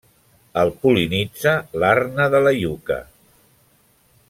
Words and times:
El 0.61 0.71
pol·linitza 0.85 1.53
l'arna 1.83 2.27
de 2.37 2.41
la 2.47 2.55
iuca. 2.63 2.99